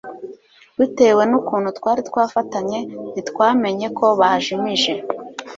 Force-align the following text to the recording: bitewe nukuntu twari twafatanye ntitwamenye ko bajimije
bitewe 0.79 1.23
nukuntu 1.29 1.69
twari 1.77 2.01
twafatanye 2.09 2.79
ntitwamenye 3.11 3.87
ko 3.97 4.05
bajimije 4.19 4.93